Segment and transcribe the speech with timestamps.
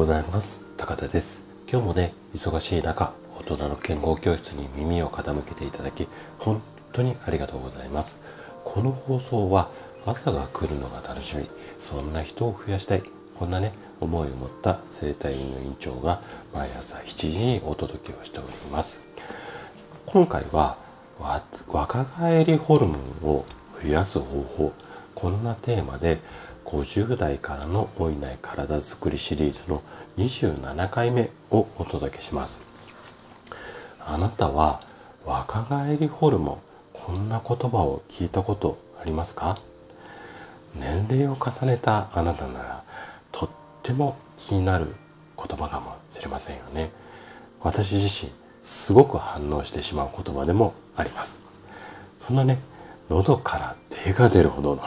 [0.00, 0.64] ございます。
[0.78, 1.50] 高田です。
[1.70, 6.62] 今日もね忙しい中大人の健康教室に耳を傾けていただき本
[6.94, 8.22] 当にありがとうございます。
[8.64, 9.68] この放送は
[10.06, 11.46] 朝が来るのが楽しみ。
[11.78, 13.02] そんな人を増やしたい。
[13.38, 16.22] こんなね思いを持った生体院の院長が
[16.54, 19.02] 毎朝7時にお届けをしております。
[20.06, 20.78] 今回は
[21.68, 23.44] 若返りホルモンを
[23.82, 24.72] 増やす方法。
[25.14, 26.20] こんなテーマで
[26.70, 29.82] 50代からの老いない体づくりシリーズの
[30.18, 32.62] 27回目をお届けします。
[34.06, 34.80] あなたは
[35.24, 36.58] 若返りホルモン
[36.92, 39.58] こんな言葉を聞いたことありますか？
[40.76, 42.84] 年齢を重ねたあなたなら
[43.32, 43.50] とっ
[43.82, 44.94] ても気になる
[45.36, 46.90] 言葉かもしれませんよね。
[47.60, 48.30] 私自身
[48.62, 51.42] すごく反応してしまう言葉でもあります。
[52.16, 52.60] そんなね
[53.08, 54.82] 喉から手が出るほどの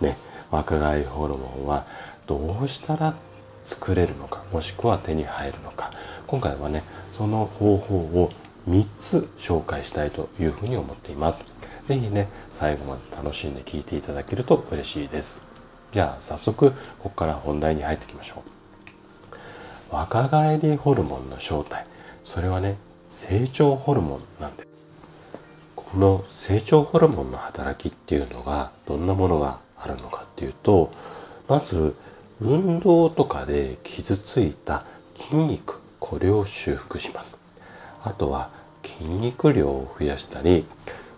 [0.00, 0.16] ね
[0.50, 1.86] 若返りホルモンは
[2.26, 3.14] どうしたら
[3.64, 5.90] 作れるのかもしくは手に入るのか。
[6.26, 8.30] 今回はねその方法を
[8.68, 11.44] 3つ紹介したいというふうに思っています。
[11.84, 15.42] 是非ね最後まで楽しんで聞いていただけると嬉しいです。
[15.92, 18.42] じゃあ早速ここから本題に入っていきましょ
[19.90, 19.94] う。
[19.94, 21.84] 若返りホルモンの正体。
[22.24, 24.68] それはね成長ホルモンなんです。
[25.76, 30.90] この成長ホルモンの働きっていうのがどんなものがあるのかっていうと
[31.48, 31.94] まず
[32.40, 37.38] 運動とかで傷ついた筋肉これを修復します。
[38.02, 38.50] あとは
[38.82, 40.66] 筋肉量を増やしたり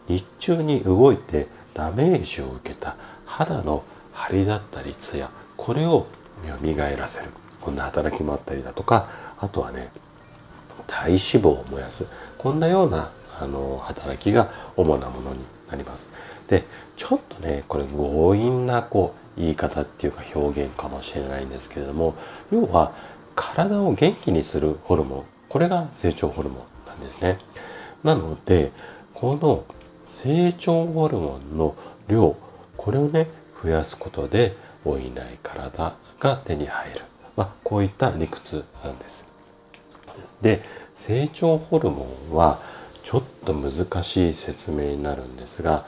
[0.08, 6.06] 日中に動いてダメージを受けた肌の張りだったりツヤこれを
[6.45, 7.33] 蘇らせる。
[7.61, 9.08] こんな働きもあったりだとか
[9.39, 9.91] あとはね
[10.86, 12.06] 体脂肪を燃やす。
[12.39, 16.11] こんなようなあの働きが主なものになります。
[16.48, 16.64] で
[16.97, 22.14] ちょっとねこれ強引なこう言い方っていうか表現かもしれないんですけれども
[22.50, 22.92] 要は
[23.34, 27.39] 体を元気にするホルモンこれが成長ホルモンなんですね。
[28.02, 28.73] なので
[29.13, 29.64] この
[30.05, 31.74] 成長ホルモンの
[32.08, 32.36] 量
[32.77, 33.27] これをね
[33.63, 34.55] 増やすことで
[34.85, 37.01] 老いない体が手に入る、
[37.36, 39.29] まあ、こういった理屈なんです。
[40.40, 40.63] で
[40.95, 42.58] 成長ホルモンは
[43.06, 45.84] ちょっと難しい説明になるんですが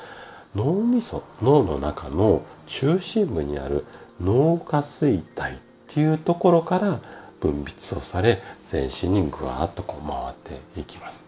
[0.55, 3.85] 脳みそ脳の中の中心部にある
[4.21, 5.57] 脳下垂体っ
[5.89, 7.01] ていうところから
[7.41, 11.25] 分泌をされ全身にぐわっとこう回っていきます。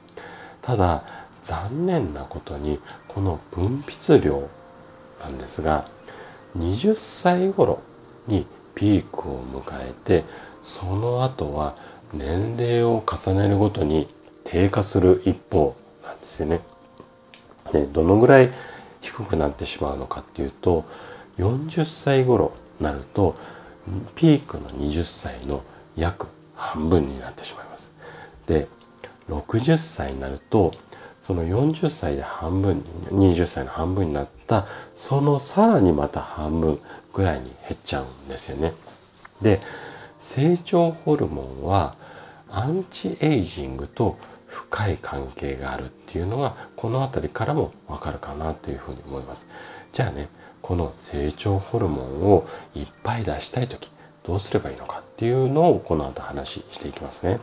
[0.63, 1.03] ただ
[1.43, 4.49] 残念なことにこの分泌量
[5.21, 5.89] なんですが
[6.57, 7.83] 20歳頃
[8.29, 8.47] に
[8.77, 10.25] ピークを迎えて
[10.63, 11.75] その後は
[12.15, 14.09] 年齢を重ねるごとに
[14.45, 15.80] 低下する一方
[16.11, 16.61] なんですよね。
[17.73, 18.51] でどのぐらい
[19.01, 20.85] 低くなってしまうのかっていうと
[21.39, 23.35] 40歳頃になると
[24.15, 25.63] ピークの20歳の
[25.97, 27.93] 約半分になってしまいます。
[28.47, 28.69] で
[29.29, 30.73] 60歳になると
[31.23, 36.81] その40歳で半分20歳の半分になったそのさらにまた半分
[37.13, 38.73] ぐらいに減っちゃうんですよね。
[39.41, 39.61] で
[40.19, 41.95] 成長ホルモンは
[42.51, 44.19] アンチエイジングと
[44.51, 49.47] 深い関係があるっていうのがこの辺りからもわかるかなというふうに思います。
[49.93, 50.29] じゃあね
[50.61, 53.91] この成長ホルモンをいっぱい出したい時
[54.25, 57.39] どうすればいいのかっていうのをこの後話していきますね。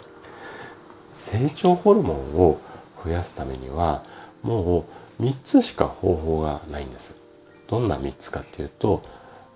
[1.11, 2.59] 成長ホルモンを
[3.03, 4.03] 増やすためには
[4.43, 4.85] も
[5.19, 7.21] う3つしか方法がないんです。
[7.69, 9.01] どんな3つかっていうと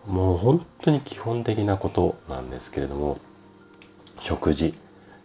[0.08, 3.18] もう本当に基本的なことなんですけれども
[4.18, 4.74] 食事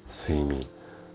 [0.08, 0.66] 睡眠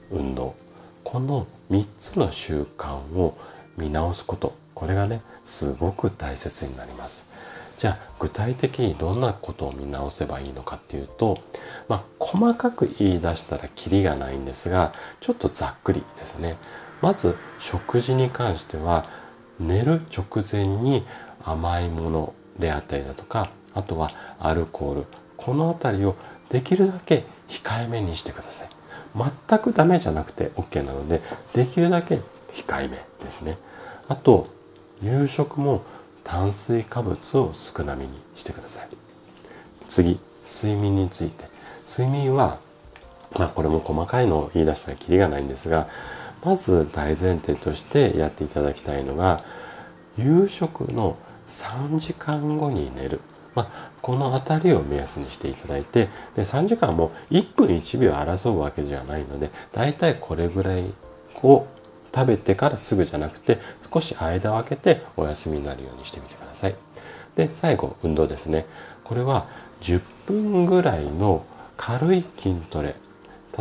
[0.10, 0.56] 運動
[1.04, 3.38] この3つの習慣を
[3.78, 4.56] 見直すこと。
[4.74, 7.30] これがねすごく大切になります。
[7.78, 11.38] じゃあ具体的にどんなことを見直せばいいのかっていうと
[11.88, 16.58] まあ細かく言い出したらキリがないんですがちょっとざっくりですね。
[17.02, 19.06] まず食事に関しては
[19.60, 21.04] 寝る直前に
[21.44, 24.10] 甘いものであったりだとかあとは
[24.40, 25.06] アルコール。
[25.38, 26.16] この辺りを
[26.50, 28.81] できるだけ控えめにしてください。
[29.16, 31.22] 全くダメじゃなくて OK なので
[31.54, 32.20] できるだけ
[32.54, 33.56] 控えめですね。
[34.08, 34.48] あと
[35.02, 35.84] 夕食も
[36.24, 38.90] 炭水化物を少なめにしてください。
[39.88, 41.46] 次睡眠について。
[41.88, 42.58] 睡眠は
[43.38, 45.88] まあこれも細かいのを言い出したらキリがないんですが
[46.46, 49.44] まず大前提としてやっていただきたいのが
[50.18, 51.18] 夕食の
[51.52, 53.20] 3時間後に寝る
[53.54, 60.86] まあ、この辺りを目安にしていただいてで3時間も1分1秒争うわけじゃないのでだいたいこれぐらい
[61.44, 61.68] を
[62.14, 63.58] 食べてからすぐじゃなくて
[63.94, 66.76] 少し間を空けてお休みになるようにしてみてください。
[67.36, 68.66] で最後運動ですね。
[69.04, 69.46] これは
[69.82, 71.46] 10分ぐらいの
[71.78, 72.96] 軽い筋トレ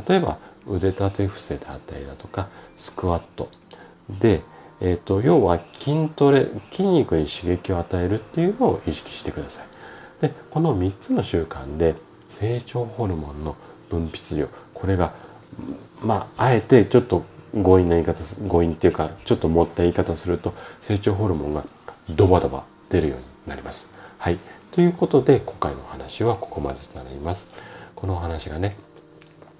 [0.08, 3.48] 例えば腕立て伏せであったりだとかスクワット
[4.20, 4.42] で、
[4.80, 9.66] えーと、要は筋トレ筋肉に刺激を与えるっていうのを意識してください。
[10.22, 11.94] でこの3つの習慣で
[12.28, 13.56] 成長ホルモンの
[13.88, 15.12] 分泌量これが
[16.02, 21.64] まああえてちょっと強引な言い方強引っていうかちょっと持った言い方すると成長ホルモンが
[22.10, 23.94] ドバドバ出るようになります。
[24.18, 24.38] はい。
[24.70, 27.62] ということで今回の話はここまでとなります。
[27.94, 28.76] このお話がね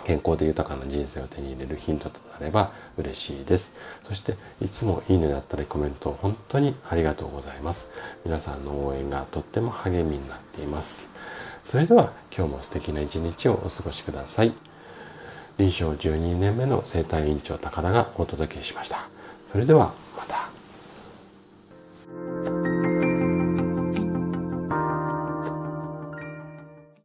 [0.05, 3.79] 健康で豊かな人生を手に入れるヒントとなれば嬉しいです。
[4.05, 7.91] そして、いつもいいねだったりコメント本当にありがとうございます。
[8.25, 11.15] 皆さんの応援がとっても励みになっています。
[11.65, 14.53] それでは今日も素敵な一日をお過ごしください。
[15.59, 18.97] 臨床12年目の生体院長高田がお届けしました。
[19.47, 19.93] それでは